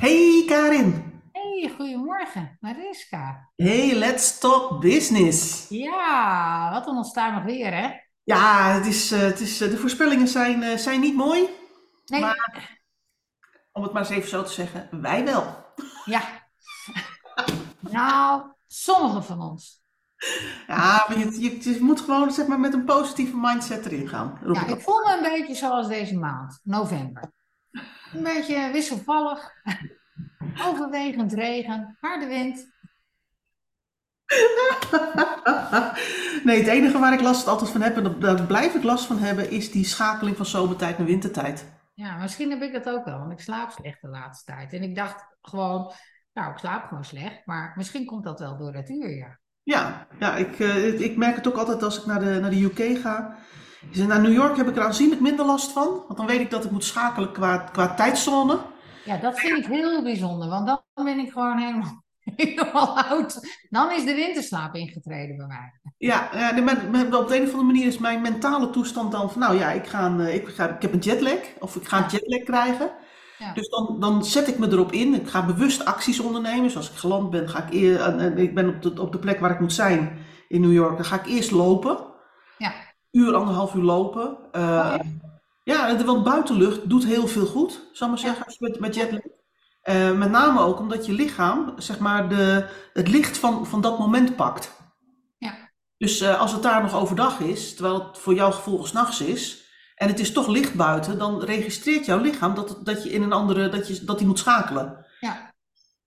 [0.00, 1.20] Hey Karin.
[1.32, 3.50] Hey, goedemorgen, Mariska.
[3.56, 5.66] Hey, let's talk business.
[5.68, 7.88] Ja, wat een onstuimig weer, hè?
[8.22, 11.48] Ja, het is, eh, het is, eh, de voorspellingen zijn, eh, zijn niet mooi,
[12.06, 12.78] Nee, maar
[13.72, 15.64] om het maar eens even zo te zeggen, wij wel.
[16.04, 16.22] ja,
[17.80, 19.82] nou, sommigen van ons.
[20.66, 24.38] Ja, maar je, je, je moet gewoon zeg maar, met een positieve mindset erin gaan,
[24.52, 27.32] Ja, ik voel me een beetje zoals deze maand, november.
[28.12, 29.52] Een beetje wisselvallig,
[30.68, 32.68] overwegend regen, harde wind.
[36.44, 39.18] Nee, het enige waar ik last altijd van heb, en daar blijf ik last van
[39.18, 41.66] hebben, is die schakeling van zomertijd naar wintertijd.
[41.94, 44.72] Ja, misschien heb ik dat ook wel, want ik slaap slecht de laatste tijd.
[44.72, 45.92] En ik dacht gewoon,
[46.32, 49.38] nou, ik slaap gewoon slecht, maar misschien komt dat wel door het uur, ja.
[49.62, 52.62] Ja, ja ik, eh, ik merk het ook altijd als ik naar de, naar de
[52.62, 53.36] UK ga.
[53.90, 55.88] Dus naar New York heb ik er aanzienlijk minder last van.
[56.06, 58.58] Want dan weet ik dat ik moet schakelen qua, qua tijdzone.
[59.04, 62.04] Ja, dat vind ik heel bijzonder, want dan ben ik gewoon helemaal,
[62.36, 63.40] helemaal oud.
[63.70, 65.80] Dan is de winterslaap ingetreden bij mij.
[65.98, 66.28] Ja,
[66.64, 69.58] maar, maar op de een of andere manier is mijn mentale toestand dan van, nou
[69.58, 71.38] ja, ik, ga, een, eh, ik, ga, ik heb een jetlag.
[71.58, 72.90] Of ik ga een Ja, jetlag krijgen.
[73.38, 75.14] ja, Dus dan, dan zet ik me erop in.
[75.14, 76.62] Ik ga bewust acties ondernemen.
[76.62, 79.12] Dus als ik geland ben, ga ik eer, en- en ik ben op de, op
[79.12, 80.96] de plek waar ik moet zijn in New York.
[80.96, 81.98] Dan ga ik eerst lopen.
[82.58, 82.72] ja.
[83.10, 84.28] Uur, anderhalf uur lopen.
[84.30, 85.00] Oh Eh, ja,
[85.62, 88.94] Ja, want buitenlucht doet heel veel goed, zal ik maar zeggen, als je met, met
[88.94, 89.20] jetlag.
[89.80, 93.98] Eh, met name ook omdat je lichaam, zeg maar, de, het licht van, van dat
[93.98, 94.72] moment pakt.
[95.38, 95.54] ja,
[95.96, 99.20] Dus eh, als het daar nog overdag is, terwijl het voor jouw gevoel 's nachts
[99.20, 103.22] is, en het is toch licht buiten, dan registreert jouw lichaam dat, dat je in
[103.22, 105.06] een andere, dat je, dat die moet schakelen.
[105.20, 105.54] ja,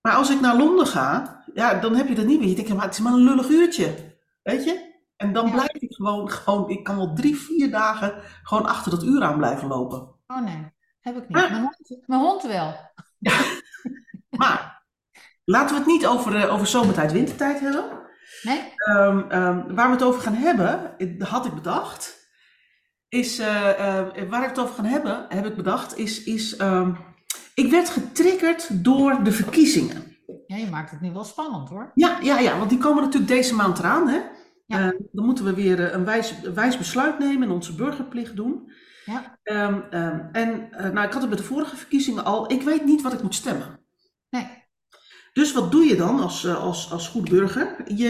[0.00, 2.48] Maar als ik naar Londen ga, ja, dan heb je dat niet meer.
[2.48, 4.83] Je denkt, maar het is maar een lullig uurtje, weet je?
[5.16, 9.04] En dan blijf ik gewoon, gewoon, ik kan wel drie, vier dagen gewoon achter dat
[9.04, 10.14] uur aan blijven lopen.
[10.26, 11.30] Oh nee, heb ik niet.
[11.30, 12.74] Mijn Maar, hond, mijn hond wel.
[14.40, 14.84] maar
[15.44, 17.84] laten we het niet over, eh, over zomertijd, wintertijd hebben.
[18.42, 18.72] Nee?
[18.76, 22.22] Ehm, ehm, waar we het over gaan hebben, eh, had ik bedacht,
[23.08, 26.94] is, eh, waar ik het over gaan hebben, heb ik bedacht, is, is ehm,
[27.54, 30.16] ik werd getriggerd door de verkiezingen.
[30.46, 31.90] Ja, je maakt het nu wel spannend hoor.
[31.94, 34.20] Ja, ja, ja, want die komen natuurlijk deze maand eraan, hè?
[34.66, 37.74] Eh, Ja, dan moeten we weer eh, een wijs, een wijs besluit nemen en onze
[37.74, 38.72] burgerplicht doen.
[39.04, 42.62] ja, Ehm, ehm, en eh, nou, ik had het bij de vorige verkiezingen al, ik
[42.62, 43.80] weet niet wat ik moet stemmen.
[44.30, 44.62] nee.
[45.32, 47.76] Dus wat doe je dan als, eh, als, als goed burger?
[47.94, 48.08] Je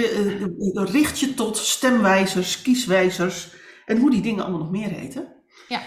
[0.59, 3.55] je richt je tot stemwijzers, kieswijzers
[3.87, 5.43] en hoe die dingen allemaal nog meer heten.
[5.69, 5.83] Ja,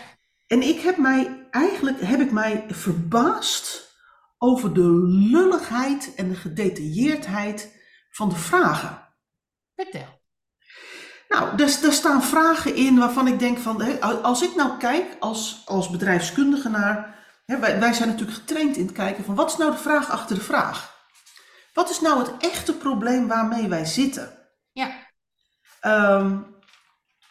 [0.47, 3.95] En ik heb mij eigenlijk heb ik mij verbaasd
[4.37, 4.89] over de
[5.31, 7.75] lulligheid en de gedetailleerdheid
[8.11, 9.15] van de vragen.
[9.75, 10.16] vertel.
[11.27, 15.05] Nou, er, er staan vragen in waarvan ik denk van, hè, als ik nou kijk
[15.19, 17.15] als, als bedrijfskundige naar,
[17.45, 20.09] hè, wij, wij zijn natuurlijk getraind in het kijken van wat is nou de vraag
[20.09, 20.95] achter de vraag?
[21.73, 24.31] Wat is nou het echte probleem waarmee wij zitten?
[24.71, 25.05] Ja,
[25.79, 26.39] Ehm,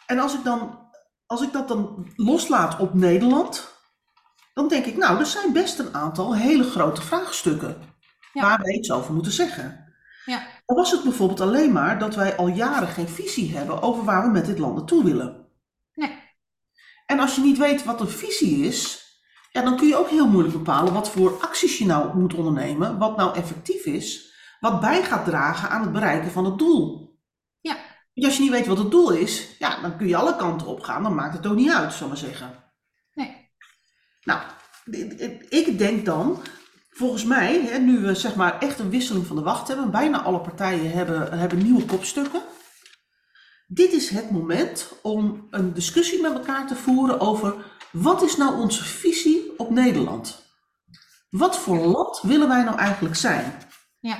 [0.05, 0.89] en als ik, dan,
[1.25, 3.75] als ik dat dan loslaat op Nederland,
[4.53, 7.95] dan denk ik, nou, er zijn best een aantal hele grote vraagstukken
[8.33, 9.93] waar wij iets over moeten zeggen.
[10.25, 14.03] ja, Dan was het bijvoorbeeld alleen maar dat wij al jaren geen visie hebben over
[14.03, 15.47] waar we met dit land naartoe willen.
[15.93, 16.25] nee.
[17.05, 19.05] En als je niet weet wat een visie is,
[19.51, 22.97] ja, dan kun je ook heel moeilijk bepalen wat voor acties je nou moet ondernemen,
[22.97, 27.17] wat nou effectief is, wat bij gaat dragen aan het bereiken van het doel.
[27.59, 27.77] Ja,
[28.13, 30.67] Want als je niet weet wat het doel is, ja, dan kun je alle kanten
[30.67, 32.63] op gaan, dan maakt het ook niet uit, we maar zeggen.
[33.13, 33.45] nee.
[34.21, 34.41] Nou,
[35.49, 36.41] ik denk dan,
[36.97, 40.21] volgens mij, hè, nu we zeg maar echt een wisseling van de wacht hebben, bijna
[40.21, 42.41] alle partijen hebben, hebben nieuwe kopstukken.
[43.67, 47.55] Dit is het moment om een discussie met elkaar te voeren over
[47.91, 50.45] wat is nou onze visie op Nederland?
[51.29, 53.53] Wat voor land willen wij nou eigenlijk zijn?
[53.99, 54.17] ja,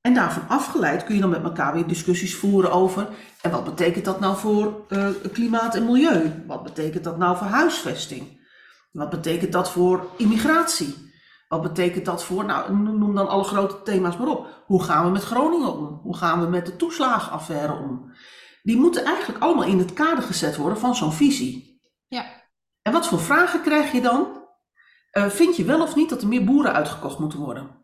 [0.00, 3.08] En daarvan afgeleid kun je dan met elkaar weer discussies voeren over.
[3.40, 6.44] En wat betekent dat nou voor eh, klimaat en milieu?
[6.46, 8.46] Wat betekent dat nou voor huisvesting?
[8.92, 11.07] Wat betekent dat voor immigratie?
[11.48, 14.62] Wat betekent dat voor, nou noem dan alle grote thema's maar op.
[14.66, 16.00] Hoe gaan we met Groningen om?
[16.02, 18.12] Hoe gaan we met de toeslagenaffaire om?
[18.62, 21.80] Die moeten eigenlijk allemaal in het kader gezet worden van zo'n visie.
[22.08, 22.24] ja,
[22.82, 24.46] En wat voor vragen krijg je dan?
[25.10, 27.76] Eh, vind je wel of niet dat er meer boeren uitgekocht moeten worden?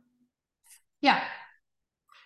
[0.99, 1.23] ja,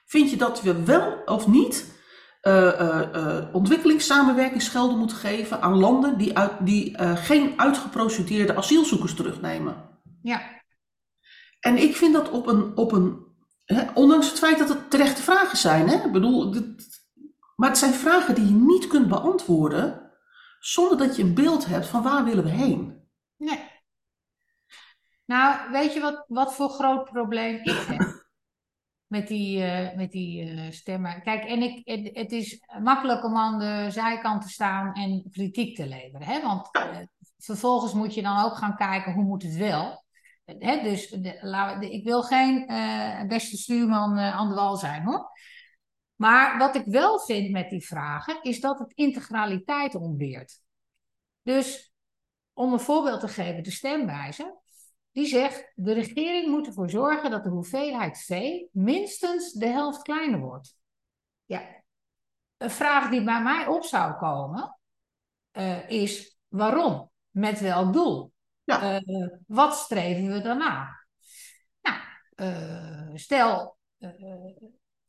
[0.06, 1.96] Vind je dat we wel of niet
[2.40, 10.00] eh, ontwikkelingssamenwerkingsgelden moeten geven aan landen die, uit, die geen uitgeprocedeerde asielzoekers terugnemen?
[10.22, 10.40] ja,
[11.60, 13.26] En ik vind dat op een, op een
[13.64, 16.04] hè, ondanks het feit dat het terechte vragen zijn, hè?
[16.06, 17.06] Ik bedoel, dit-
[17.56, 20.12] maar het zijn vragen die je niet kunt beantwoorden
[20.60, 23.08] zonder dat je een beeld hebt van waar willen we heen.
[23.36, 23.76] nee.
[25.24, 28.00] Nou, weet je wat, wat voor groot probleem ik heb?
[29.06, 31.22] Met die, uh, met die uh, stemmen.
[31.22, 35.76] Kijk, en ik, het, het, is makkelijk om aan de zijkant te staan en kritiek
[35.76, 36.26] te leveren.
[36.26, 36.42] Hè?
[36.42, 36.96] Want uh,
[37.38, 40.04] vervolgens moet je dan ook gaan kijken hoe moet het wel.
[40.56, 41.10] Dus
[41.80, 42.66] ik wil geen
[43.28, 45.30] beste stuurman aan de wal zijn hoor.
[46.14, 50.60] Maar wat ik wel vind met die vragen, is dat het integraliteit ontbeert.
[51.42, 51.92] Dus
[52.52, 54.56] om een voorbeeld te geven, de stemwijzer.
[55.12, 60.40] Die zegt, de regering moet ervoor zorgen dat de hoeveelheid vee minstens de helft kleiner
[60.40, 60.76] wordt.
[61.44, 61.82] Ja.
[62.56, 64.78] Een vraag die bij mij op zou komen,
[65.52, 67.10] uh, is waarom?
[67.30, 68.32] Met welk doel?
[68.68, 69.02] Ja.
[69.06, 71.04] Uh, wat streven we daarna?
[71.82, 71.98] Nou,
[72.36, 73.78] uh, stel,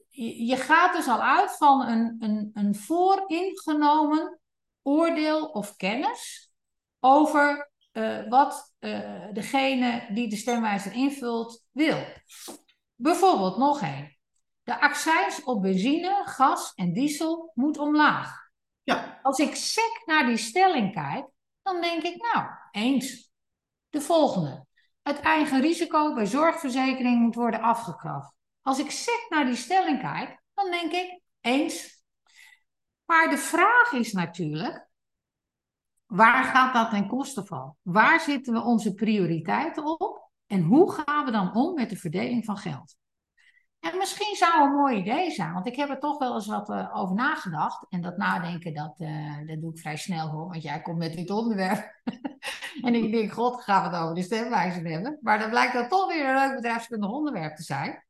[0.08, 4.40] je, je, gaat dus al uit van een, een, een vooringenomen
[4.82, 6.52] oordeel of kennis
[7.00, 7.72] over
[8.30, 8.74] wat
[9.34, 12.06] degene die de stemwijzer invult wil.
[12.96, 14.18] Bijvoorbeeld nog één.
[14.64, 18.50] De accijns op benzine, gas en diesel moet omlaag.
[18.84, 19.20] Ja.
[19.24, 21.26] Als ik sec naar die stelling kijk,
[21.62, 23.29] dan denk ik, nou, eens.
[23.90, 24.66] De volgende.
[25.02, 28.34] Het eigen risico bij zorgverzekering moet worden afgekraft.
[28.62, 32.04] Als ik sec naar die stelling kijk, dan denk ik, eens.
[33.06, 34.90] Maar de vraag is natuurlijk,
[36.10, 37.76] Waar gaat dat ten koste van?
[37.82, 40.30] Waar zitten we onze prioriteiten op?
[40.48, 42.96] En hoe gaan we dan om met de verdeling van geld?
[43.80, 46.70] En misschien zou een mooi idee zijn, want ik heb er toch wel eens wat
[46.70, 47.86] uh, over nagedacht.
[47.90, 51.14] En dat nadenken, dat, uh, dat doe ik vrij snel hoor, want jij komt met
[51.14, 52.02] dit onderwerp.
[52.86, 55.18] en ik denk, god, gaan we het over de stemwijzer hebben.
[55.22, 58.06] Maar dan blijkt dat toch weer een leuk bedrijfskundig onderwerp te zijn.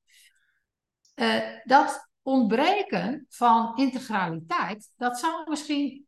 [1.16, 6.08] Uh, dat ontbreken van integraliteit, dat zou misschien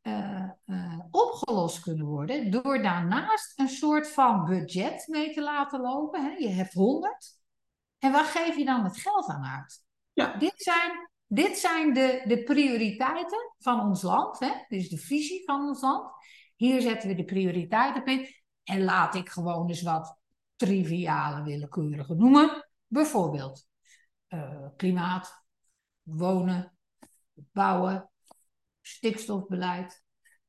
[1.11, 6.23] opgelost kunnen worden door daarnaast een soort van budget mee te laten lopen.
[6.23, 6.31] Hè?
[6.37, 7.40] Je hebt 100.
[8.01, 9.83] En waar geef je dan het geld aan uit?
[10.13, 10.37] Ja.
[10.37, 14.39] Dit zijn, dit zijn de, de prioriteiten van ons land.
[14.39, 14.51] Hè?
[14.67, 16.11] Dus de visie van ons land.
[16.55, 18.27] Hier zetten we de prioriteiten op in.
[18.63, 20.17] En laat ik gewoon eens wat
[20.55, 22.67] triviale, willekeurige noemen.
[22.87, 23.67] Bijvoorbeeld
[24.29, 25.43] uh, klimaat,
[26.01, 26.77] wonen,
[27.33, 28.09] bouwen,
[28.81, 30.03] stikstofbeleid,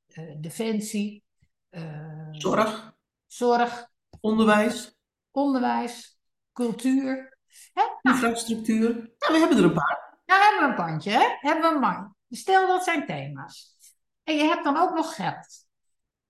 [0.06, 1.24] uh, defensie,
[1.70, 2.94] uh, zorg,
[3.26, 3.88] zorg,
[4.20, 4.96] onderwijs,
[5.30, 6.18] onderwijs,
[6.52, 7.31] cultuur,
[7.72, 7.82] hè?
[8.02, 8.92] Nou, infrastructuur.
[8.94, 10.20] Nou, we hebben er een paar.
[10.26, 11.36] Nou, hebben we een pandje, hè?
[11.40, 12.14] Hebben we een man.
[12.28, 13.76] Stel dat zijn thema's.
[14.24, 15.66] En je hebt dan ook nog geld.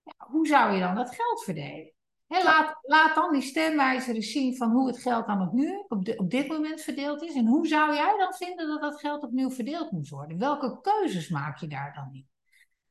[0.03, 1.93] Ja, hoe zou je dan dat geld verdelen?
[2.41, 6.29] laat, laat dan die stemwijzer zien van hoe het geld dan opnieuw op, de, op
[6.29, 7.35] dit moment verdeeld is.
[7.35, 10.37] En hoe zou jij dan vinden dat dat geld opnieuw verdeeld moet worden?
[10.37, 12.27] Welke keuzes maak je daar dan in?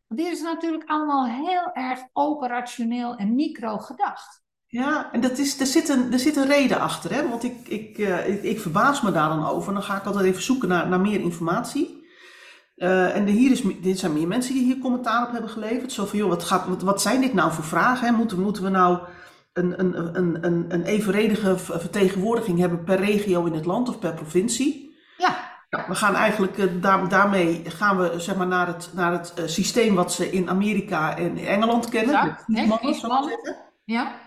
[0.07, 4.42] Want dit is natuurlijk allemaal heel erg operationeel en micro gedacht.
[4.73, 7.13] Ja, en dat is, er, zit een, er zit een reden achter.
[7.15, 7.29] Hè?
[7.29, 9.73] Want ik, ik, uh, ik, ik, verbaas me daar dan over.
[9.73, 12.07] Dan ga ik altijd even zoeken naar, naar meer informatie.
[12.77, 15.93] Uh, en de, hier is, dit zijn meer mensen die hier commentaar op hebben geleverd.
[15.93, 18.07] Zo van, joh, wat, gaat, wat, wat zijn dit nou voor vragen?
[18.07, 18.13] Hè?
[18.13, 18.99] Moeten, moeten we nou
[19.53, 24.15] een, een, een, een, een evenredige vertegenwoordiging hebben per regio in het land of per
[24.15, 24.97] provincie.
[25.19, 25.37] Ja.
[25.69, 29.33] ja we gaan eigenlijk uh, daar, daarmee gaan we zeg maar, naar het, naar het
[29.47, 32.15] systeem wat ze in Amerika en Engeland kennen.
[32.15, 33.39] Ja, nee, mannen,
[33.85, 34.22] ja.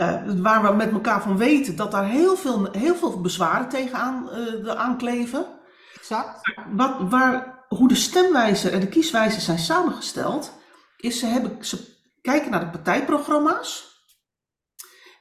[0.00, 4.28] Uh, waar we met elkaar van weten dat daar heel veel, heel veel bezwaren tegenaan
[4.32, 5.46] uh, aankleven.
[5.94, 6.40] Exact.
[6.72, 10.52] Wat, waar, hoe de stemwijzer en de kieswijzer zijn samengesteld,
[10.96, 13.86] is ze, hebben, ze kijken naar de partijprogramma's.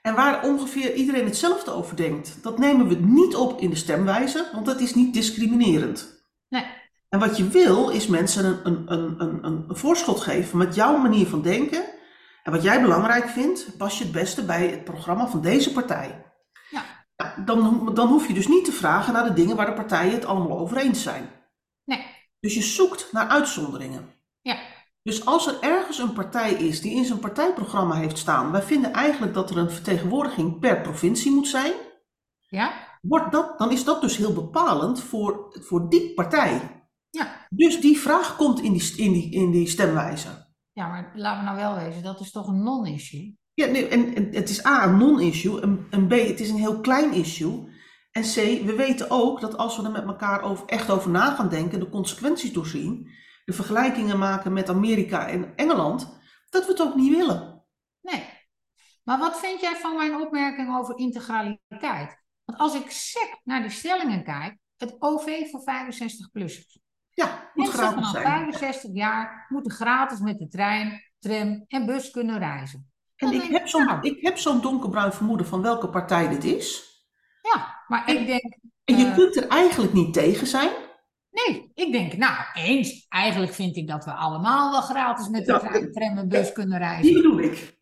[0.02, 4.50] En waar ongeveer iedereen hetzelfde over denkt, dat nemen we niet op in de stemwijze,
[4.54, 6.25] want dat is niet discriminerend.
[6.50, 6.66] Nee.
[7.10, 10.98] En wat je wil, is mensen een, een, een, een, een voorschot geven met jouw
[10.98, 11.84] manier van denken.
[12.48, 16.25] En wat jij belangrijk vindt, pas je het beste bij het programma van deze partij.
[16.70, 16.84] Ja.
[17.46, 20.25] Dan, dan hoef je dus niet te vragen naar de dingen waar de partijen het
[20.25, 21.30] allemaal over eens zijn.
[21.84, 22.06] Nee.
[22.39, 24.13] Dus je zoekt naar uitzonderingen.
[24.42, 24.58] Ja.
[25.04, 28.94] Dus als er ergens een partij is die in zijn partijprogramma heeft staan, wij vinden
[28.94, 31.74] eigenlijk dat er een vertegenwoordiging per provincie moet zijn,
[32.39, 32.74] ja.
[33.01, 36.86] wordt dat, dan is dat dus heel bepalend voor, voor die partij.
[37.10, 37.48] Ja.
[37.50, 40.47] Dus die vraag komt in die, in die, in die stemwijze.
[40.78, 43.38] Ja, maar laten we nou wel wezen, dat is toch een non-issue?
[43.54, 46.58] Ja, nee, en, en, het is A, een non-issue, en, en B, het is een
[46.58, 47.70] heel klein issue.
[48.12, 51.36] En C, we weten ook dat als we er met elkaar over, echt over na
[51.36, 53.10] gaan denken, de consequenties doorzien,
[53.46, 56.20] de vergelijkingen maken met Amerika en Engeland,
[56.50, 57.66] dat we het ook niet willen.
[58.02, 58.24] Nee.
[59.04, 62.24] Maar wat vind jij van mijn opmerking over integraliteit?
[62.46, 66.87] Want als ik sec naar de stellingen kijk, het OV voor 65-plussers.
[67.18, 68.24] Ja, moet Mensen gratis zijn.
[68.26, 72.92] 65 jaar moeten gratis met de trein, tram en bus kunnen reizen.
[73.16, 74.00] En ik heb zo'n nou.
[74.02, 76.86] ik heb zo'n donkerbruin vermoeden van welke partij dit is.
[77.42, 79.16] Ja, maar ik denk, En je Eh.
[79.16, 80.70] kunt er eigenlijk niet tegen zijn.
[81.32, 85.60] nee, ik denk, nou, eens, eigenlijk vind ik dat we allemaal wel gratis met de
[85.60, 87.04] trein, tram en bus kunnen reizen.
[87.04, 87.78] Die bedoel ik.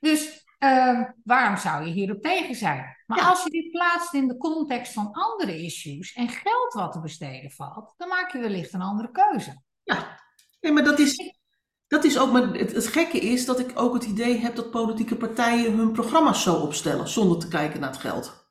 [0.00, 2.96] Dus ehm, waarom zou je hierop tegen zijn?
[3.06, 3.28] Maar Ja.
[3.28, 7.50] als je dit plaatst in de context van andere issues en geld wat te besteden
[7.50, 9.62] valt, dan maak je wellicht een andere keuze.
[9.82, 10.20] Ja.
[10.60, 11.34] Nee, maar dat is,
[11.86, 12.32] dat is ook.
[12.32, 15.92] Maar het, het gekke is dat ik ook het idee heb dat politieke partijen hun
[15.92, 18.46] programma's zo opstellen zonder te kijken naar het geld.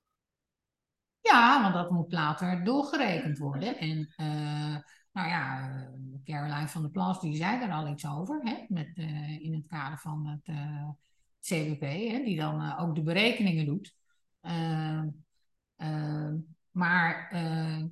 [1.21, 3.77] Ja, want dat moet later doorgerekend worden.
[3.77, 4.75] En eh,
[5.11, 5.89] nou ja, eh,
[6.23, 9.67] Caroline van der Plas die zei daar al iets over, hè, met, eh, in het
[9.67, 10.55] kader van het
[11.41, 13.95] CWP, hè, die dan eh, ook de berekeningen doet.
[14.41, 15.01] Eh,
[15.75, 16.33] eh,
[16.71, 17.83] maar eh,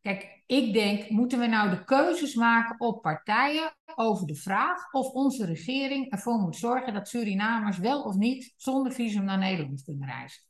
[0.00, 5.06] kijk, ik denk, moeten we nou de keuzes maken op partijen over de vraag of
[5.12, 10.08] onze regering ervoor moet zorgen dat Surinamers wel of niet zonder visum naar Nederland kunnen
[10.08, 10.42] reizen?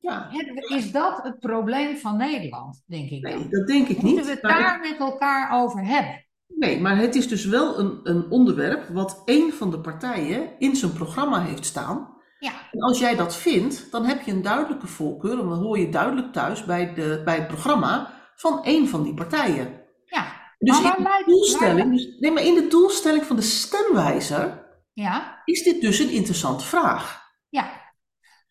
[0.00, 0.30] Ja,
[0.68, 3.38] Is dat het probleem van Nederland, denk ik dan?
[3.38, 4.24] nee, dat denk ik Moeten niet.
[4.24, 6.26] we het ik- daar met elkaar over hebben?
[6.58, 10.76] Nee, maar het is dus wel een, een onderwerp wat één van de partijen in
[10.76, 12.16] zijn programma heeft staan.
[12.38, 15.78] Ja, En als jij dat vindt, dan heb je een duidelijke voorkeur, en dan hoor
[15.78, 19.80] je duidelijk thuis bij, de, bij het programma van één van die partijen.
[20.04, 20.36] ja.
[20.58, 25.42] Dus Maar in de doelstelling, dus, nee, maar in de doelstelling van de stemwijzer ja,
[25.44, 27.32] is dit dus een interessante vraag.
[27.48, 27.86] ja.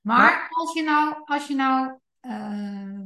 [0.02, 3.02] Maar als je nou, als je nou ehm,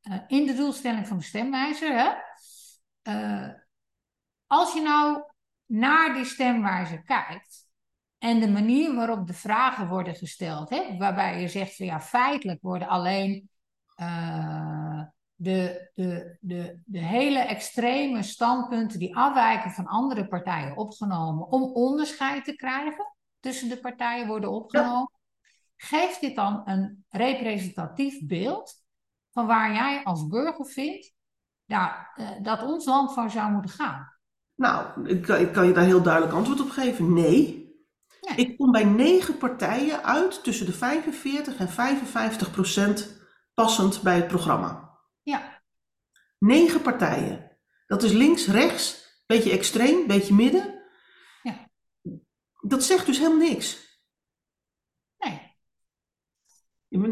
[0.00, 2.10] eh, in de doelstelling van de stemwijzer, hè,
[3.02, 3.48] eh,
[4.50, 5.22] als je nou
[5.66, 7.68] naar die stemwijzer kijkt
[8.18, 12.62] en de manier waarop de vragen worden gesteld, hè, waarbij je zegt van ja, feitelijk
[12.62, 13.50] worden alleen
[13.94, 15.02] eh,
[15.34, 22.44] de, de, de, de hele extreme standpunten die afwijken van andere partijen opgenomen om onderscheid
[22.44, 25.10] te krijgen tussen de partijen worden opgenomen.
[25.76, 28.82] Geeft dit dan een representatief beeld
[29.30, 31.14] van waar jij als burger vindt
[31.66, 32.00] eh,
[32.42, 34.18] dat ons land van zou moeten gaan?
[34.60, 37.12] Nou, ik, kan- ik kan je daar heel duidelijk antwoord op geven.
[37.12, 37.58] Nee.
[38.20, 38.36] Nee.
[38.36, 43.20] Ik kom bij negen partijen uit tussen de 45 en 55 procent
[43.54, 44.98] passend bij het programma.
[45.22, 45.62] Ja,
[46.38, 47.58] Negen partijen.
[47.86, 50.82] Dat is links, rechts, beetje extreem, beetje midden.
[51.42, 51.70] Ja.
[52.60, 53.88] Dat zegt dus helemaal niks.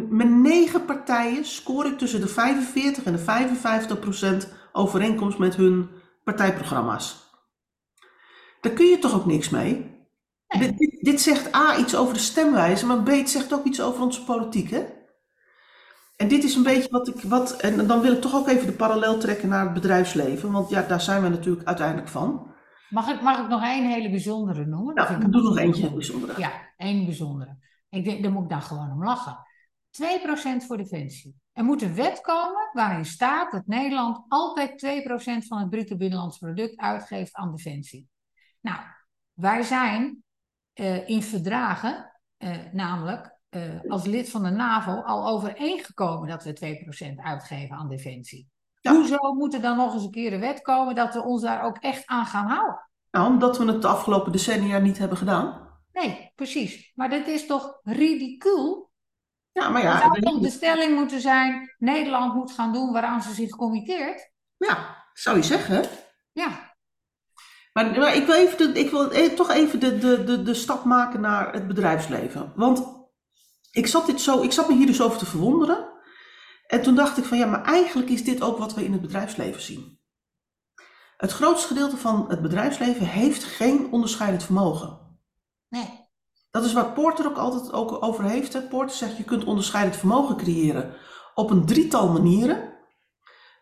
[0.09, 5.89] met negen partijen scoor ik tussen de 45 en de 55 procent overeenkomst met hun
[6.25, 7.28] partijprogramma's.
[8.61, 9.97] Daar kun je toch ook niks mee?
[10.49, 10.75] Nee.
[10.77, 14.03] Dit, dit, zegt A iets over de stemwijze, maar B het zegt ook iets over
[14.03, 14.85] onze politiek, hè?
[16.17, 18.67] En dit is een beetje wat ik, wat, en dan wil ik toch ook even
[18.67, 22.55] de parallel trekken naar het bedrijfsleven, want ja, daar zijn we natuurlijk uiteindelijk van.
[22.89, 24.95] Mag ik, mag ik nog één hele bijzondere noemen?
[24.95, 26.41] Nou, ik doe nog eentje bijzondere.
[26.41, 27.57] Ja, één bijzondere.
[27.91, 29.47] Ik denk, daar moet ik dan gewoon om lachen.
[30.63, 31.37] 2% voor defensie.
[31.53, 34.87] Er moet een wet komen waarin staat dat Nederland altijd
[35.43, 38.09] 2% van het bruto binnenlands product uitgeeft aan defensie.
[38.61, 38.79] Nou,
[39.33, 40.25] wij zijn
[40.73, 46.53] eh, in verdragen, eh, namelijk eh, als lid van de NAVO, al overeengekomen dat we
[46.53, 48.49] 2% uitgeven aan defensie.
[48.81, 48.93] Ja.
[48.93, 51.63] Hoezo moet er dan nog eens een keer een wet komen dat we ons daar
[51.63, 52.89] ook echt aan gaan houden?
[53.11, 55.69] Nou, omdat we het de afgelopen decennia niet hebben gedaan.
[55.93, 56.93] Nee, precies.
[56.95, 58.91] Maar dit is toch ridicuul?
[59.53, 63.35] Ja, maar ja, zou toch de stelling moeten zijn: Nederland moet gaan doen waaraan ze
[63.35, 64.31] zich committeert?
[64.57, 65.85] ja, zou je zeggen.
[66.33, 66.68] Ja,
[67.73, 70.55] Maar, maar ik wil, even de, ik wil e- toch even de, de, de, de
[70.55, 72.53] stap maken naar het bedrijfsleven.
[72.57, 72.83] Want
[73.71, 75.89] ik zat, dit zo, ik zat me hier dus over te verwonderen.
[76.67, 79.01] En toen dacht ik van ja, maar eigenlijk is dit ook wat we in het
[79.01, 80.01] bedrijfsleven zien.
[81.17, 85.19] Het grootste gedeelte van het bedrijfsleven heeft geen onderscheidend vermogen.
[85.69, 86.07] nee.
[86.51, 88.53] Dat is waar Porter ook altijd ook over heeft.
[88.53, 88.61] Hè.
[88.61, 90.95] Porter zegt je kunt onderscheidend vermogen creëren
[91.35, 92.78] op een drietal manieren.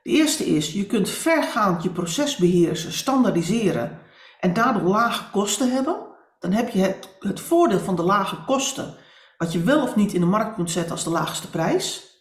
[0.07, 3.99] De eerste is, je kunt vergaand je proces beheersen, standaardiseren
[4.41, 5.97] en daardoor lage kosten hebben.
[6.39, 8.95] Dan heb je het, voordeel van de lage kosten,
[9.39, 12.15] wat je wel of niet in de markt kunt zetten als de laagste prijs.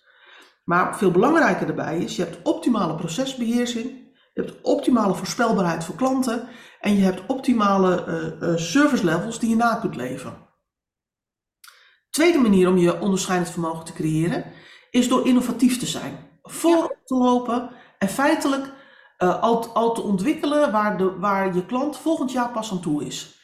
[0.63, 3.86] Maar veel belangrijker daarbij is, je hebt optimale procesbeheersing,
[4.34, 6.48] je hebt optimale voorspelbaarheid voor klanten
[6.80, 10.38] en je hebt optimale eh, service levels die je na kunt leveren.
[12.10, 14.46] Tweede manier om je onderscheidend vermogen te creëren
[14.89, 16.25] is door innovatief te zijn.
[16.47, 18.73] Voorop te lopen en feitelijk
[19.17, 23.05] eh, al, al te ontwikkelen waar, de, waar je klant volgend jaar pas aan toe
[23.05, 23.39] is.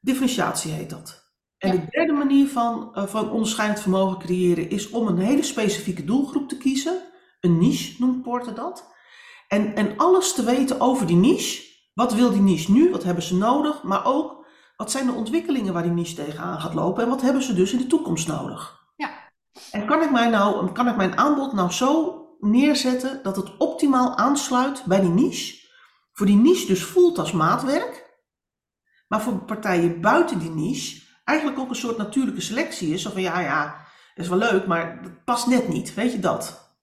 [0.00, 1.26] Differentiatie heet dat.
[1.58, 1.80] En Ja.
[1.80, 6.48] de derde manier van, eh, van onderscheidend vermogen creëren is om een hele specifieke doelgroep
[6.48, 7.02] te kiezen.
[7.40, 8.94] Een niche noemt Porter dat.
[9.48, 11.66] En, en alles te weten over die niche.
[11.94, 12.90] Wat wil die niche nu?
[12.90, 13.82] Wat hebben ze nodig?
[13.82, 14.36] Maar ook
[14.76, 17.72] Wat zijn de ontwikkelingen waar die niche tegenaan gaat lopen en wat hebben ze dus
[17.72, 18.77] in de toekomst nodig?
[19.70, 24.16] En kan ik, mij nou, kan ik mijn aanbod nou zo neerzetten dat het optimaal
[24.16, 25.66] aansluit bij die niche?
[26.12, 28.20] Voor die niche dus voelt als maatwerk,
[29.08, 33.06] maar voor partijen buiten die niche eigenlijk ook een soort natuurlijke selectie is.
[33.06, 36.20] Of van ja, ja, dat is wel leuk, maar dat past net niet, weet je
[36.20, 36.76] dat?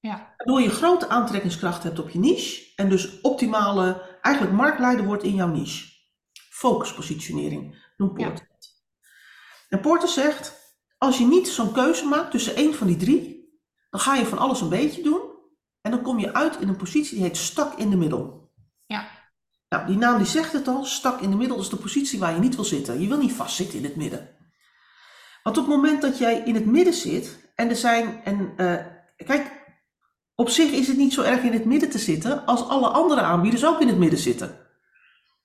[0.00, 0.34] Ja.
[0.36, 5.34] Waardoor je grote aantrekkingskracht hebt op je niche en dus optimale, eigenlijk marktleider wordt in
[5.34, 5.94] jouw niche.
[6.50, 8.48] Focuspositionering noemt Porter.
[8.50, 8.68] Ja.
[9.68, 10.65] En Porter zegt,
[10.98, 13.50] als je niet zo'n keuze maakt tussen één van die drie,
[13.90, 15.20] dan ga je van alles een beetje doen
[15.80, 18.52] en dan kom je uit in een positie die heet stak in de middel.
[18.86, 19.08] Ja.
[19.68, 22.32] Nou, die naam die zegt het al, stak in de middel is de positie waar
[22.32, 23.00] je niet wil zitten.
[23.00, 24.36] Je wil niet vastzitten in het midden.
[25.42, 28.76] Want op het moment dat jij in het midden zit en er zijn, en uh,
[29.26, 29.64] kijk,
[30.34, 33.20] op zich is het niet zo erg in het midden te zitten als alle andere
[33.20, 34.66] aanbieders ook in het midden zitten.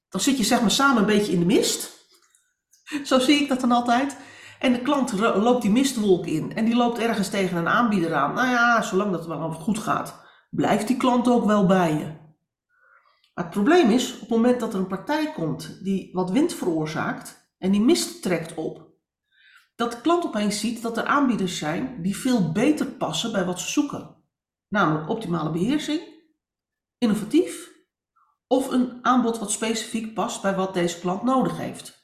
[0.10, 2.00] Dan zit je zeg maar samen een beetje in de mist.
[3.04, 4.16] Zo zie ik dat dan altijd.
[4.62, 8.34] En de klant loopt die mistwolk in en die loopt ergens tegen een aanbieder aan.
[8.34, 12.06] Nou ja, zolang dat wel goed gaat, blijft die klant ook wel bij je.
[13.34, 16.54] Maar het probleem is, op het moment dat er een partij komt die wat wind
[16.54, 18.90] veroorzaakt en die mist trekt op,
[19.76, 23.60] dat de klant opeens ziet dat er aanbieders zijn die veel beter passen bij wat
[23.60, 24.16] ze zoeken.
[24.68, 26.02] Namelijk optimale beheersing,
[26.98, 27.72] innovatief
[28.48, 32.01] of een aanbod wat specifiek past bij wat deze klant nodig heeft.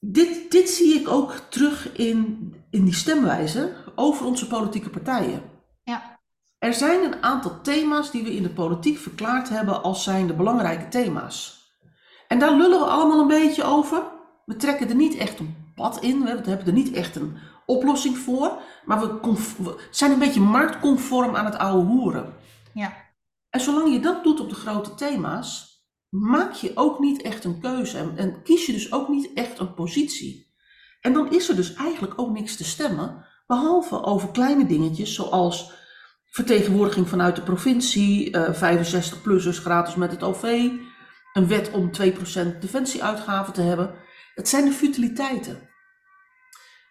[0.00, 5.42] Dit, dit zie ik ook terug in, in die stemwijze over onze politieke partijen.
[5.82, 6.18] Ja.
[6.58, 10.34] Er zijn een aantal thema's die we in de politiek verklaard hebben als zijn de
[10.34, 11.68] belangrijke thema's.
[12.28, 14.02] En daar lullen we allemaal een beetje over.
[14.44, 18.18] We trekken er niet echt een pad in, we hebben er niet echt een oplossing
[18.18, 22.34] voor, maar we, we zijn een beetje marktconform aan het oude hoeren.
[22.74, 22.92] Ja.
[23.50, 25.69] En zolang je dat doet op de grote thema's,
[26.10, 29.74] maak je ook niet echt een keuze en, kies je dus ook niet echt een
[29.74, 30.48] positie.
[31.00, 35.72] En dan is er dus eigenlijk ook niks te stemmen, behalve over kleine dingetjes zoals
[36.26, 40.70] vertegenwoordiging vanuit de provincie, uh, 65-plussers gratis met het OV,
[41.32, 43.94] een wet om 2% defensieuitgaven te hebben.
[44.34, 45.68] Het zijn de futiliteiten.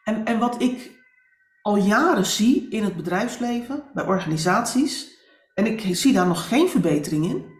[0.04, 1.00] En, en wat ik
[1.62, 5.18] al jaren zie in het bedrijfsleven, bij organisaties,
[5.54, 7.59] en ik zie daar nog geen verbetering in,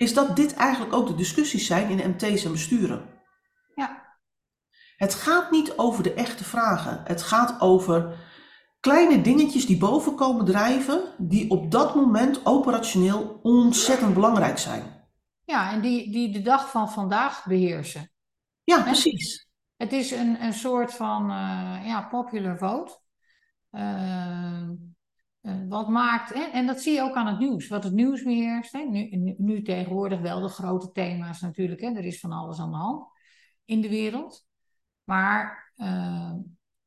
[0.00, 3.08] is dat dit eigenlijk ook de discussies zijn in MT's en besturen.
[3.74, 4.16] Ja.
[4.96, 7.00] Het gaat niet over de echte vragen.
[7.04, 8.18] Het gaat over
[8.80, 15.08] kleine dingetjes die boven komen drijven, die op dat moment operationeel ontzettend belangrijk zijn.
[15.44, 18.10] Ja, en die, die de dag van vandaag beheersen.
[18.64, 19.48] Ja, precies.
[19.76, 22.98] Het is een, een soort van uh, ja, popular vote.
[23.70, 24.68] Uh, uh,
[25.68, 26.42] wat maakt, hè?
[26.42, 28.72] en dat zie je ook aan het nieuws, wat het nieuws beheerst.
[28.72, 28.80] Hè?
[28.80, 31.94] Nu, nu, tegenwoordig wel de grote thema's natuurlijk, hè?
[31.94, 33.08] er is van alles aan de hand
[33.64, 34.46] in de wereld.
[35.04, 35.72] Maar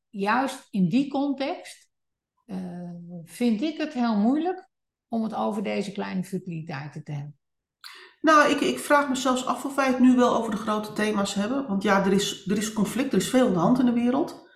[0.08, 1.90] juist in die context
[3.24, 4.68] vind ik het heel moeilijk
[5.08, 7.38] om het over deze kleine futiliteiten te hebben.
[8.20, 10.92] Nou, ik, ik vraag me zelfs af of wij het nu wel over de grote
[10.92, 11.66] thema's hebben.
[11.66, 13.92] Want ja, er is, er is conflict, er is veel aan de hand in de
[13.92, 14.48] wereld.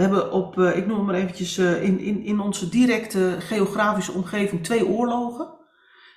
[0.00, 3.36] We hebben op, uh, ik noem het maar eventjes, uh, in, in, in onze directe
[3.38, 5.48] geografische omgeving twee oorlogen.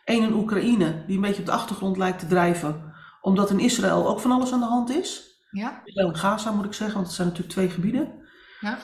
[0.06, 4.08] Eén in Oekraïne, die een beetje op de achtergrond lijkt te drijven, omdat in Israël
[4.08, 5.39] ook van alles aan de hand is.
[5.52, 5.82] Ja.
[5.86, 8.28] Israël en Gaza moet ik zeggen, want het zijn natuurlijk twee gebieden.
[8.60, 8.78] Ja.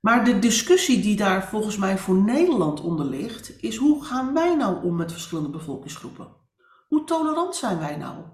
[0.00, 4.54] Maar de discussie die daar volgens mij voor Nederland onder ligt, is hoe gaan wij
[4.54, 6.28] nou om met verschillende bevolkingsgroepen?
[6.88, 8.24] Hoe tolerant zijn wij nou?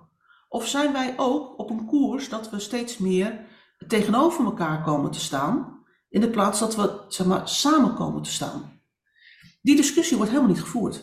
[0.49, 3.41] Of zijn wij ook op een koers dat we steeds meer
[3.87, 5.81] tegenover elkaar komen te staan,
[6.13, 8.81] in de plaats dat we zeg maar, samen komen te staan?
[9.63, 11.03] Die discussie wordt helemaal niet gevoerd.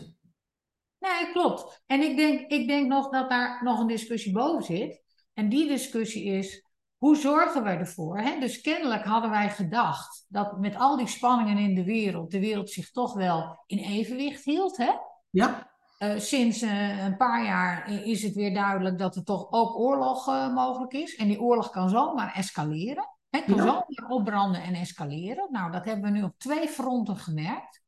[0.99, 1.83] Nee, klopt.
[1.85, 5.01] En ik denk, ik denk nog dat daar nog een discussie boven zit.
[5.33, 6.65] En die discussie is,
[6.97, 8.17] hoe zorgen wij ervoor?
[8.17, 8.39] Hè?
[8.39, 12.69] Dus kennelijk hadden wij gedacht dat met al die spanningen in de wereld, de wereld
[12.69, 14.77] zich toch wel in evenwicht hield.
[14.77, 14.91] Hè?
[15.29, 15.71] Ja.
[15.99, 20.27] Uh, sinds uh, een paar jaar is het weer duidelijk dat er toch ook oorlog
[20.27, 21.15] uh, mogelijk is.
[21.15, 23.18] En die oorlog kan zomaar escaleren.
[23.29, 23.63] Het kan ja.
[23.63, 25.47] zomaar opbranden en escaleren.
[25.51, 27.83] Nou, dat hebben we nu op twee fronten gemerkt.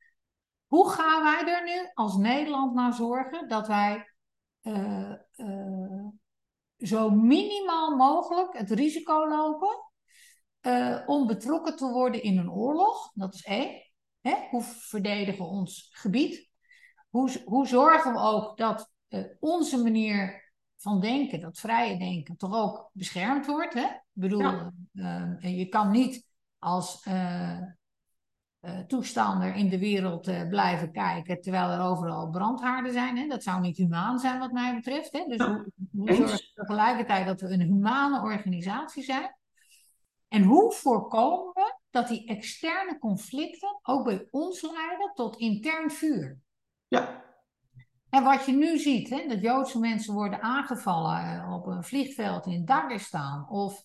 [0.67, 4.05] Hoe gaan wij er nu als Nederland naar zorgen dat wij
[6.77, 9.91] zo minimaal mogelijk het risico lopen
[11.05, 13.11] om betrokken te worden in een oorlog?
[13.13, 13.91] Dat is één.
[14.21, 14.47] Hè?
[14.49, 16.51] Hoe verdedigen we ons gebied?
[17.11, 18.91] hoe, hoe zorgen we ook dat
[19.39, 20.50] onze manier
[20.81, 23.73] van denken, dat vrije denken, toch ook beschermd wordt?
[23.73, 23.85] Hè?
[23.85, 24.73] Ik bedoel, ja.
[25.41, 26.27] uh, je kan niet
[26.59, 27.61] als uh,
[28.61, 33.17] uh, toestanden in de wereld blijven kijken, terwijl er overal brandhaarden zijn.
[33.17, 33.27] Hè?
[33.27, 35.11] Dat zou niet humaan zijn wat mij betreft.
[35.11, 35.25] Hè?
[35.27, 39.35] Dus hoe, hoe zorgen we tegelijkertijd dat we een humane organisatie zijn?
[40.27, 46.37] En hoe voorkomen we dat die externe conflicten ook bij ons leiden tot intern vuur?
[46.87, 47.23] Ja.
[48.11, 52.65] En wat je nu ziet, hè, dat Joodse mensen worden aangevallen op een vliegveld in
[52.65, 53.83] Dagestan of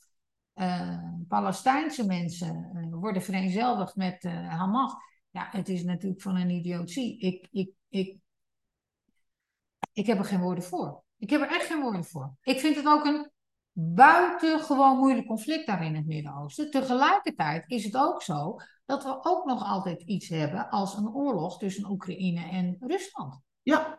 [0.54, 4.94] uh, Palestijnse mensen uh, worden vereenzelvigd met Hamas.
[5.30, 7.18] Ja, het is natuurlijk van een idiotie.
[7.18, 8.18] Ik, ik, ik,
[9.92, 11.02] ik heb er geen woorden voor.
[11.18, 12.36] Ik heb er echt geen woorden voor.
[12.42, 13.30] Ik vind het ook een
[13.72, 16.70] buitengewoon moeilijk conflict daar in het Midden-Oosten.
[16.70, 21.58] Tegelijkertijd is het ook zo dat we ook nog altijd iets hebben als een oorlog
[21.58, 23.40] tussen Oekraïne en Rusland.
[23.62, 23.95] Ja.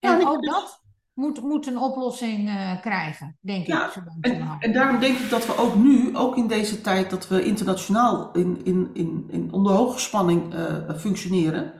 [0.00, 0.82] En ook dat
[1.14, 4.02] moet, moet een oplossing uh, krijgen, denk ja, ik.
[4.20, 7.44] En, en, daarom denk ik dat we ook nu, ook in deze tijd dat we
[7.44, 11.72] internationaal in, in, in, in onder hoge spanning uh, functioneren,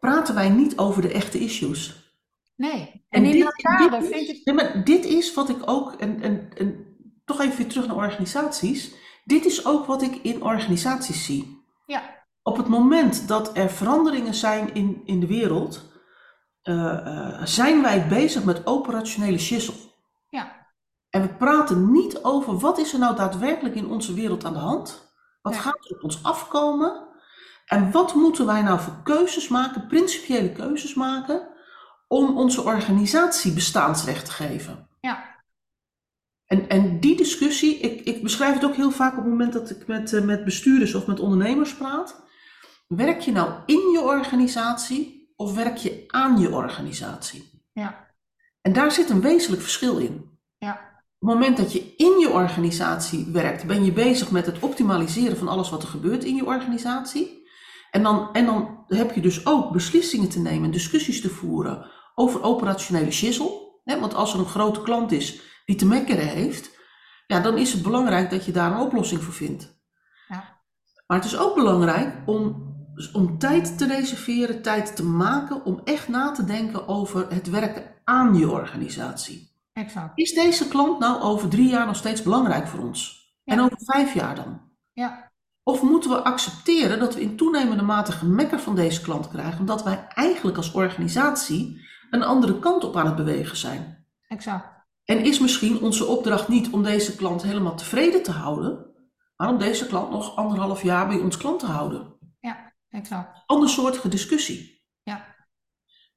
[0.00, 2.12] praten wij niet over de echte issues.
[2.56, 4.40] Nee, en, en in dit, dat kader vind ik...
[4.44, 7.96] Nee, maar dit is wat ik ook, en, en, en toch even weer terug naar
[7.96, 11.64] organisaties, dit is ook wat ik in organisaties zie.
[11.86, 12.18] Ja.
[12.42, 15.89] Op het moment dat er veranderingen zijn in, in de wereld,
[16.64, 19.74] uh, uh, zijn wij bezig met operationele shizzle.
[20.28, 20.66] Ja.
[21.10, 24.58] En we praten niet over wat is er nou daadwerkelijk in onze wereld aan de
[24.58, 25.12] hand?
[25.42, 25.60] Wat Ja.
[25.60, 27.08] gaat er op ons afkomen?
[27.66, 31.48] En wat moeten wij nou voor keuzes maken, principiële keuzes maken,
[32.08, 34.88] om onze organisatie bestaansrecht te geven?
[35.00, 35.38] Ja.
[36.46, 39.70] En, en die discussie, ik, ik beschrijf het ook heel vaak op het moment dat
[39.70, 42.22] ik met, eh, met bestuurders of met ondernemers praat.
[42.86, 47.64] Werk je nou in je organisatie of werk je aan je organisatie?
[47.72, 48.06] Ja.
[48.60, 50.38] En daar zit een wezenlijk verschil in.
[50.58, 50.72] Ja.
[51.18, 55.36] Op het moment dat je in je organisatie werkt, ben je bezig met het optimaliseren
[55.36, 57.48] van alles wat er gebeurt in je organisatie.
[57.90, 62.42] En dan, en dan heb je dus ook beslissingen te nemen, discussies te voeren over
[62.42, 63.80] operationele shizzle.
[63.84, 64.00] Hè?
[64.00, 66.78] Want als er een grote klant is die te mekkeren heeft,
[67.26, 69.80] ja, dan is het belangrijk dat je daar een oplossing voor vindt.
[70.28, 70.62] Ja.
[71.06, 72.69] Maar het is ook belangrijk om,
[73.12, 77.84] om tijd te reserveren, tijd te maken om echt na te denken over het werken
[78.04, 79.50] aan je organisatie.
[79.72, 80.12] Exact.
[80.14, 83.32] Is deze klant nou over drie jaar nog steeds belangrijk voor ons?
[83.44, 83.52] Ja.
[83.52, 84.60] En over vijf jaar dan?
[84.92, 85.32] Ja.
[85.62, 89.82] Of moeten we accepteren dat we in toenemende mate gemekker van deze klant krijgen, omdat
[89.82, 94.06] wij eigenlijk als organisatie een andere kant op aan het bewegen zijn?
[94.28, 94.78] Exact.
[95.04, 98.86] En is misschien onze opdracht niet om deze klant helemaal tevreden te houden,
[99.36, 102.18] maar om deze klant nog anderhalf jaar bij ons klant te houden?
[102.90, 103.42] Exact.
[103.46, 104.84] Andersoortige discussie.
[105.02, 105.36] Ja.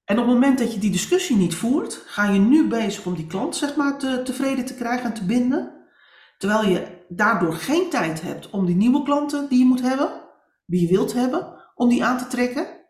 [0.06, 3.16] En op het moment dat je die discussie niet voert, ga je nu bezig om
[3.16, 5.88] die klant zeg maar te, tevreden te krijgen en te binden.
[6.38, 10.22] Terwijl je daardoor geen tijd hebt om die nieuwe klanten die je moet hebben,
[10.66, 12.82] die je wilt hebben, om die aan te trekken.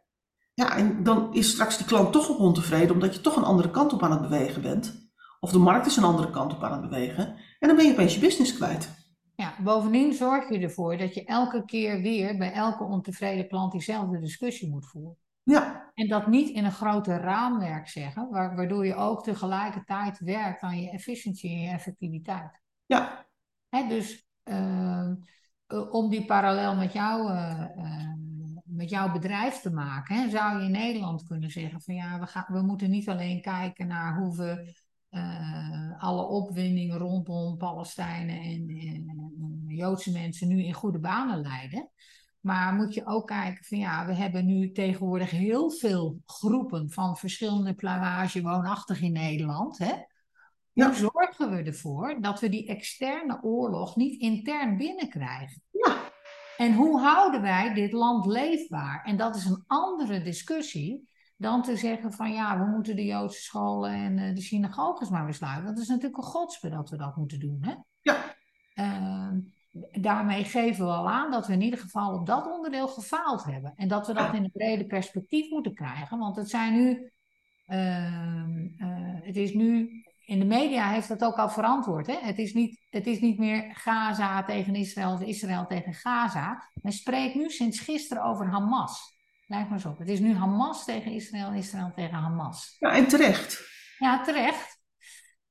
[0.54, 3.72] Ja, en dan is straks die klant toch ook ontevreden, omdat je toch een andere
[3.72, 5.12] kant op aan het bewegen bent.
[5.40, 7.36] Of de markt is een andere kant op aan het bewegen.
[7.60, 8.90] En dan ben je opeens je business kwijt.
[9.36, 14.20] Ja, bovendien zorg je ervoor dat je elke keer weer bij elke ontevreden klant diezelfde
[14.20, 15.18] discussie moet voeren.
[15.44, 20.62] Ja, En dat niet in een groter raamwerk zeggen, wa- waardoor je ook tegelijkertijd werkt
[20.62, 22.62] aan je efficiëntie en je effectiviteit.
[22.86, 23.26] ja,
[23.70, 25.10] Hè, dus eh,
[25.68, 28.10] eh, om die parallel met, jou, eh, eh,
[28.64, 32.28] met jouw bedrijf te maken, hè, zou je in Nederland kunnen zeggen van ja, we,
[32.28, 34.74] gaan, we moeten niet alleen kijken naar hoe we
[35.14, 41.90] eh, alle opwindingen rondom Palestijnen en, en- en Joodse mensen nu in goede banen leiden.
[42.40, 47.18] Maar moet je ook kijken van ja, we hebben nu tegenwoordig heel veel groepen van
[47.18, 49.78] verschillende pluimage woonachtig in Nederland.
[49.78, 49.94] Hè?
[50.74, 50.86] Ja.
[50.88, 55.62] Hoe zorgen we ervoor dat we die externe oorlog niet intern binnenkrijgen?
[55.72, 56.12] ja,
[56.58, 59.04] En hoe houden wij dit land leefbaar?
[59.06, 63.42] En dat is een andere discussie dan te zeggen van ja, we moeten de Joodse
[63.42, 65.66] scholen en eh, de synagoges maar weer sluiten.
[65.66, 67.58] Dat is natuurlijk een godsbe dat we dat moeten doen.
[67.62, 67.74] Hè?
[68.02, 68.36] ja,
[68.74, 69.40] Ehm,
[69.92, 73.74] daarmee geven we al aan dat we in ieder geval op dat onderdeel gefaald hebben.
[73.76, 76.20] En dat we dat in een brede perspectief moeten krijgen.
[76.20, 77.12] Want het zijn nu.
[77.66, 79.90] ehm, eh, het is nu.
[80.26, 82.08] In de media heeft dat ook al verantwoord.
[82.08, 82.18] Hè?
[82.22, 86.70] Het, is niet, het is niet meer Gaza tegen Israël of Israël tegen Gaza.
[86.82, 89.18] Men spreekt nu sinds gisteren over Hamas.
[89.48, 89.98] Lijkt me op.
[89.98, 92.76] Het is nu Hamas tegen Israël en Israël tegen Hamas.
[92.80, 93.62] ja, en terecht.
[93.98, 94.82] Ja, terecht.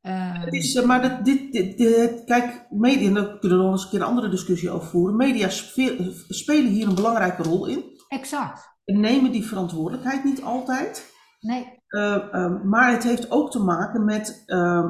[0.00, 3.64] Ehm, Het is, eh, maar dat, dit, dit, dit- kijk, media, en daar kunnen we
[3.64, 5.16] nog eens een keer een andere discussie over voeren.
[5.16, 7.85] Media spe- spelen hier een belangrijke rol in.
[8.09, 8.70] exact.
[8.85, 11.11] En nemen die verantwoordelijkheid niet altijd.
[11.40, 14.44] Nee, Eh, eh, maar het heeft ook te maken met,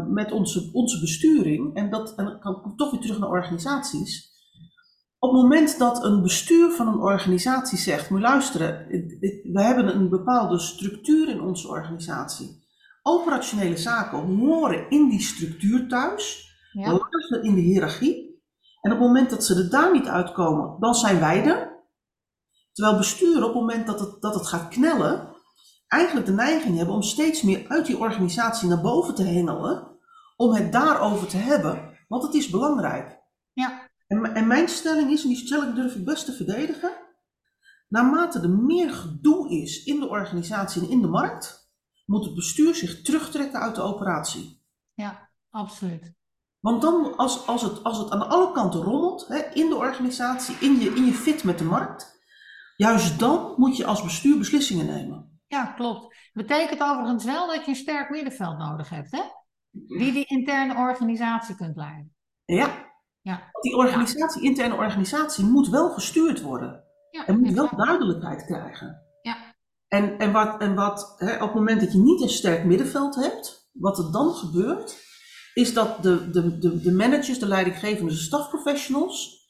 [0.08, 1.76] met onze, onze besturing.
[1.76, 4.31] En dat en dan kom ik toch weer terug naar organisaties.
[5.22, 8.86] Op het moment dat een bestuur van een organisatie zegt, moet luisteren,
[9.52, 12.66] we hebben een bepaalde structuur in onze organisatie.
[13.02, 17.00] Operationele zaken horen in die structuur thuis, ja.
[17.42, 18.42] in de hiërarchie.
[18.80, 21.84] En op het moment dat ze er daar niet uitkomen, dan zijn wij er.
[22.72, 25.36] Terwijl bestuur op het moment dat het, dat het gaat knellen,
[25.88, 29.98] eigenlijk de neiging hebben om steeds meer uit die organisatie naar boven te hengelen,
[30.36, 33.21] om het daarover te hebben, want het is belangrijk.
[34.12, 36.92] En, en mijn stelling is, en die stelling durf ik best te verdedigen,
[37.88, 41.70] naarmate er meer gedoe is in de organisatie en in de markt,
[42.06, 44.62] moet het bestuur zich terugtrekken uit de operatie.
[44.94, 46.14] Ja, absoluut.
[46.60, 50.56] Want dan, als, als, het, als het aan alle kanten rommelt, hè, in de organisatie,
[50.60, 52.20] in je, in je fit met de markt,
[52.76, 55.40] juist dan moet je als bestuur beslissingen nemen.
[55.46, 56.16] Ja, klopt.
[56.32, 59.22] Betekent overigens wel dat je een sterk middenveld nodig hebt, hè?
[59.70, 62.14] Die die interne organisatie kunt leiden.
[62.44, 62.91] Ja,
[63.22, 63.50] ja.
[63.60, 66.84] Die organisatie, interne organisatie, moet wel gestuurd worden.
[67.10, 69.02] Ja, en moet wel duidelijkheid krijgen.
[69.22, 69.54] Ja.
[69.88, 73.14] En, en, wat, en wat hè, op het moment dat je niet een sterk middenveld
[73.14, 74.96] hebt, wat er dan gebeurt,
[75.54, 79.40] is dat de, de, de, de managers, de leidinggevende, de stafprofessionals,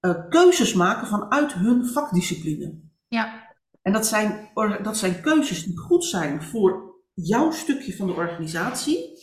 [0.00, 2.80] uh, keuzes maken vanuit hun vakdiscipline.
[3.08, 3.46] Ja.
[3.82, 4.50] En dat zijn,
[4.82, 9.18] dat zijn keuzes die goed zijn voor jouw stukje van de organisatie,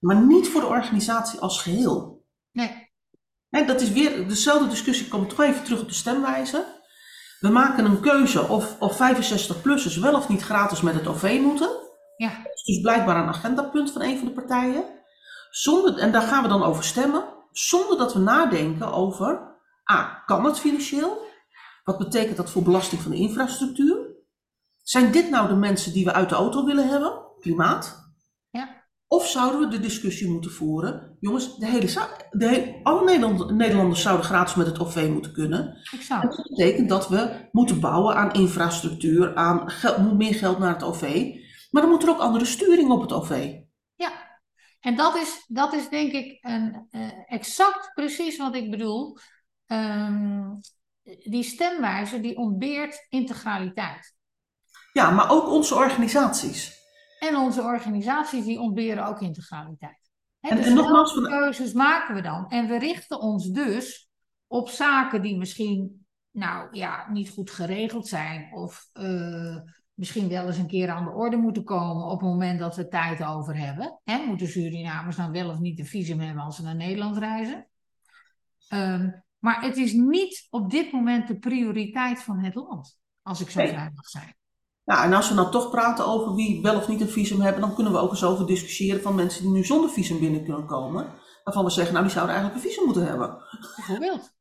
[0.00, 2.24] maar niet voor de organisatie als geheel.
[2.52, 2.85] Nee
[3.64, 6.64] dat is weer dezelfde discussie, komt toch even terug op de stemwijze.
[7.40, 11.68] We maken een keuze of, of 65-plussers wel of niet gratis met het OV moeten.
[12.16, 12.28] Ja.
[12.28, 14.84] Dat is dus blijkbaar een agendapunt van een van de partijen.
[15.50, 19.54] Zonder, en daar gaan we dan over stemmen, zonder dat we nadenken over,
[19.92, 21.24] A, kan het financieel?
[21.84, 23.96] Wat betekent dat voor belasting van de infrastructuur?
[24.82, 27.12] Zijn dit nou de mensen die we uit de auto willen hebben?
[27.40, 28.05] Klimaat.
[29.08, 31.86] Of zouden we de discussie moeten voeren, jongens, de hele,
[32.30, 33.18] de alle
[33.52, 35.78] Nederlanders zouden gratis met het OV moeten kunnen.
[35.92, 36.36] Exact.
[36.36, 41.34] Dat betekent dat we moeten bouwen aan infrastructuur, aan moet meer geld naar het OV.
[41.70, 43.54] Maar dan moet er ook andere sturing op het OV.
[43.94, 44.12] Ja,
[44.80, 49.18] en dat is, dat is denk ik een, uh, exact precies wat ik bedoel.
[49.66, 50.60] Um,
[51.02, 54.14] die stemwijzer die ontbeert integraliteit.
[54.92, 56.84] Ja, maar ook onze organisaties.
[57.18, 60.10] En onze organisaties die ontberen ook integraliteit.
[60.40, 62.48] en, dus en nogmaals, keuzes maken we dan?
[62.48, 64.08] En we richten ons dus
[64.46, 68.52] op zaken die misschien nou ja, niet goed geregeld zijn.
[68.52, 69.56] Of uh,
[69.94, 72.88] misschien wel eens een keer aan de orde moeten komen op het moment dat we
[72.88, 74.00] tijd over hebben.
[74.04, 77.68] Hè, moeten Surinamers dan wel of niet een visum hebben als ze naar Nederland reizen?
[78.68, 83.50] Um, maar het is niet op dit moment de prioriteit van het land, als ik
[83.50, 83.68] zo nee.
[83.68, 84.36] vrij mag zijn.
[84.86, 87.60] Nou, en als we nou toch praten over wie wel of niet een visum hebben,
[87.60, 90.66] dan kunnen we ook eens over discussiëren van mensen die nu zonder visum binnen kunnen
[90.66, 91.12] komen.
[91.44, 93.36] Waarvan we zeggen, nou, die zouden eigenlijk een visum moeten hebben.
[93.76, 94.30] Bijvoorbeeld.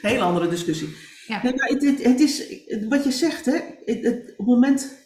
[0.00, 0.96] Hele andere discussie.
[1.26, 1.42] Ja.
[1.42, 4.96] Nee, maar het, het, het, is wat je zegt, hè, het, op het moment,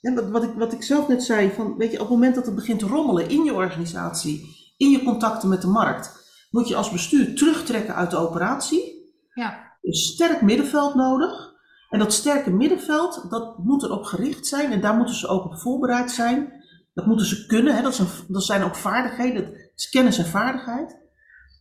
[0.00, 2.46] wat, wat, ik, wat ik zelf net zei, van, weet je, op het moment dat
[2.46, 6.76] het begint te rommelen in je organisatie, in je contacten met de markt, moet je
[6.76, 9.12] als bestuur terugtrekken uit de operatie.
[9.34, 11.56] Ja een sterk middenveld nodig.
[11.90, 15.58] En dat sterke middenveld, dat moet erop gericht zijn en daar moeten ze ook op
[15.58, 16.52] voorbereid zijn.
[16.94, 17.82] Dat moeten ze kunnen, hè?
[17.82, 20.98] Dat, dat zijn ook vaardigheden, dat is kennis en vaardigheid.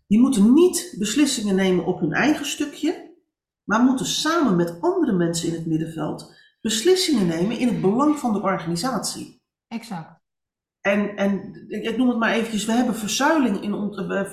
[0.07, 3.15] Die moeten niet beslissingen nemen op hun eigen stukje,
[3.63, 8.33] maar moeten samen met andere mensen in het middenveld beslissingen nemen in het belang van
[8.33, 9.41] de organisatie.
[9.67, 10.25] Exact.
[10.81, 13.73] En, en ik noem het maar eventjes, we hebben verzuiling in,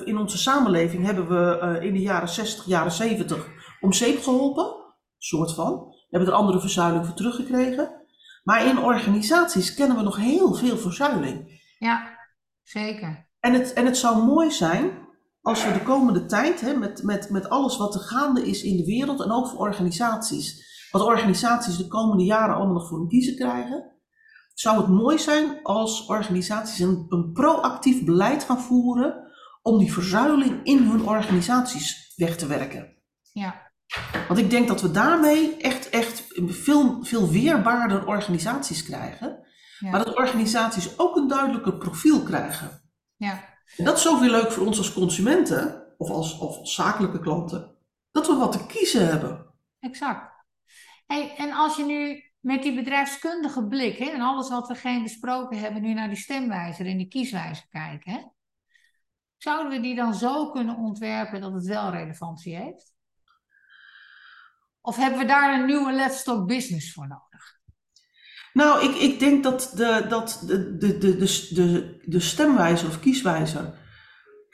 [0.04, 3.48] in onze samenleving, hebben we uh, in de jaren 60, jaren 70
[3.84, 4.74] om zeep geholpen,
[5.18, 5.86] soort van.
[5.88, 8.02] We hebben er andere verzuiling voor teruggekregen.
[8.44, 11.62] Maar in organisaties kennen we nog heel veel verzuiling.
[11.78, 12.18] Ja,
[12.62, 13.28] zeker.
[13.40, 15.02] En het, en het zou mooi zijn
[15.40, 18.76] als we de komende tijd, hè, met, met, met alles wat er gaande is in
[18.76, 23.08] de wereld en ook voor organisaties, wat organisaties de komende jaren allemaal nog voor een
[23.08, 23.92] kiezen krijgen,
[24.54, 30.60] zou het mooi zijn als organisaties een, een proactief beleid gaan voeren om die verzuiling
[30.62, 32.92] in hun organisaties weg te werken.
[33.32, 33.63] Ja.
[34.28, 39.46] Want ik denk dat we daarmee echt, echt veel, veel weerbaarder organisaties krijgen.
[39.80, 42.82] Maar dat organisaties ook een duidelijker profiel krijgen.
[43.16, 43.44] Ja.
[43.76, 47.76] En dat is zoveel leuk voor ons als consumenten of als, of als zakelijke klanten.
[48.10, 49.54] Dat we wat te kiezen hebben.
[49.80, 50.32] Exact.
[51.06, 55.02] Hey, en als je nu met die bedrijfskundige blik hè, en alles wat we geen
[55.02, 58.12] besproken hebben, nu naar die stemwijzer en die kieswijzer kijken.
[58.12, 58.20] Hè,
[59.36, 62.93] zouden we die dan zo kunnen ontwerpen dat het wel relevantie heeft?
[64.86, 67.58] Of hebben we daar een nieuwe Talk Business voor nodig?
[68.52, 73.00] Nou, ik, ik denk dat de, dat de, de, de, de, de, de stemwijzer of
[73.00, 73.74] kieswijzer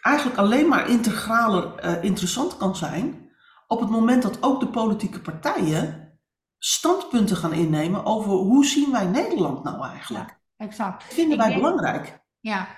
[0.00, 3.30] eigenlijk alleen maar integraler eh, interessant kan zijn
[3.66, 6.18] op het moment dat ook de politieke partijen
[6.58, 10.40] standpunten gaan innemen over hoe zien wij Nederland nou eigenlijk.
[10.56, 11.02] Exact.
[11.04, 12.20] Dat vinden Ik wij denk- belangrijk.
[12.40, 12.68] Ja,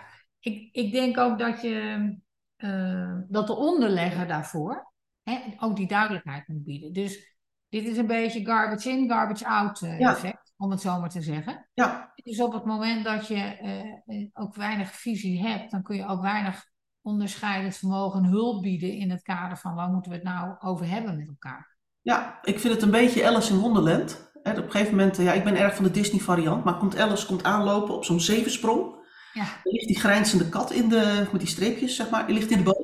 [0.41, 2.09] ik, ik denk ook dat je
[2.57, 6.93] eh, dat de onderlegger daarvoor hè, ook die duidelijkheid moet bieden.
[6.93, 7.32] Dus
[7.73, 10.11] dit is een beetje garbage in, garbage out eh, Ja.
[10.11, 11.69] effect, om het zo maar te zeggen.
[11.75, 15.97] Ja, Dus op het moment dat je eh, eh, ook weinig visie hebt, dan kun
[15.97, 16.65] je ook weinig
[17.03, 20.89] onderscheidend vermogen en hulp bieden in het kader van waar moeten we het nou over
[20.89, 21.77] hebben met elkaar.
[22.01, 24.31] ja, ik vind het een beetje Alice in Wonderland.
[24.43, 26.99] Hè, op een gegeven moment, ja, ik ben erg van de Disney variant, maar komt
[26.99, 29.01] Alice komt aanlopen op zo'n zevensprong.
[29.33, 32.51] Ja, Er ligt die grijnzende kat in de, met die streepjes, zeg maar, die ligt
[32.51, 32.82] in de boom.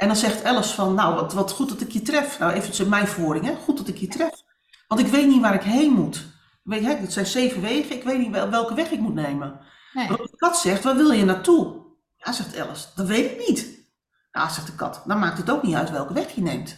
[0.00, 2.38] En dan zegt Alice van, nou, wat, wat goed dat ik je tref.
[2.38, 3.54] Nou, even mijn vooring, hè.
[3.54, 4.42] Goed dat ik je tref.
[4.88, 6.26] Want ik weet niet waar ik heen moet.
[6.62, 9.60] Weet je, het zijn zeven wegen, ik weet niet wel- welke weg ik moet nemen.
[9.92, 11.84] nee, de kat zegt, waar wil je naartoe?
[12.16, 13.88] Ja, zegt Alice, dat weet ik niet.
[14.32, 16.76] Ja, zegt de kat, dan maakt het ook niet uit welke weg je neemt.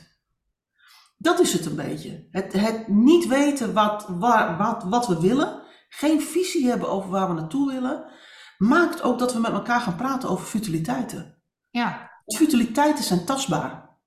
[1.16, 2.26] Dat is het een beetje.
[2.30, 7.28] Het, het niet weten wat, waar, wat, wat we willen, geen visie hebben over waar
[7.28, 8.04] we naartoe willen,
[8.58, 11.42] maakt ook dat we met elkaar gaan praten over futiliteiten.
[11.70, 13.98] ja, Futiliteiten zijn tastbaar.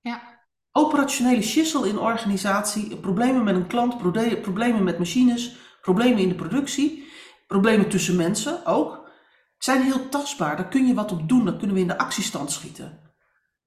[0.00, 0.36] ja,
[0.72, 3.98] Operationele schissel in organisatie, problemen met een klant,
[4.42, 7.08] problemen met machines, problemen in de productie,
[7.46, 9.10] problemen tussen mensen ook,
[9.58, 10.56] zijn heel tastbaar.
[10.56, 13.12] Daar kun je wat op doen, daar kunnen we in de actiestand schieten.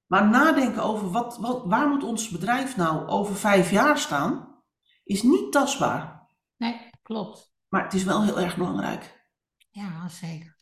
[0.07, 4.61] Maar nadenken over wat, wat, waar moet ons bedrijf nou over vijf jaar staan,
[5.03, 6.27] is niet tastbaar.
[6.57, 7.53] nee, klopt.
[7.67, 9.25] Maar het is wel heel erg belangrijk.
[9.69, 10.60] Ja, zeker.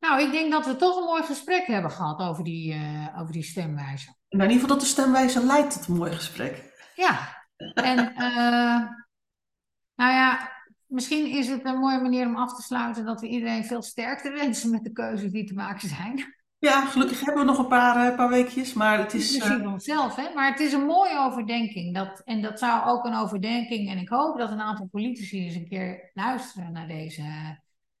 [0.00, 3.32] Nou, ik denk dat we toch een mooi gesprek hebben gehad over die, eh, over
[3.32, 4.14] die stemwijzer.
[4.28, 6.72] En in ieder geval dat de stemwijzer leidt tot een mooi gesprek.
[6.94, 8.88] Ja, en eh,
[9.94, 10.52] nou ja,
[10.86, 14.30] misschien is het een mooie manier om af te sluiten dat we iedereen veel sterkte
[14.30, 16.38] wensen met de keuzes die te maken zijn.
[16.58, 19.38] Ja, gelukkig hebben we nog een paar, eh, paar weekjes, maar het is...
[19.38, 20.34] Misschien onszelf, hè?
[20.34, 21.94] Maar het is een mooie overdenking.
[21.94, 23.90] Dat, en dat zou ook een overdenking.
[23.90, 27.22] En ik hoop dat een aantal politici eens een keer luisteren naar deze,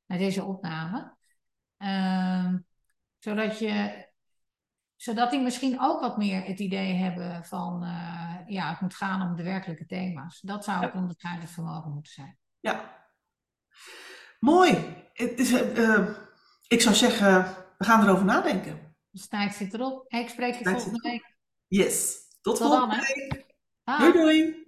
[0.06, 1.18] naar deze opname.
[1.80, 2.58] Ehm,
[3.18, 4.06] zodat, je,
[4.96, 9.30] zodat die misschien ook wat meer het idee hebben van, eh, ja, het moet gaan
[9.30, 10.40] om de werkelijke thema's.
[10.40, 12.38] Dat zou het onderscheidend vermogen moeten zijn.
[12.60, 13.06] Ja.
[14.38, 14.72] Mooi.
[15.12, 16.08] Het is, eh, eh,
[16.68, 17.44] ik zou zeggen,
[17.78, 18.96] we gaan erover nadenken.
[19.10, 20.12] Dus tijd zit erop.
[20.12, 21.36] Ik spreek je volgende week.
[21.66, 22.18] Yes.
[22.40, 23.44] Tot, volgende week.
[23.98, 24.59] Doei doei.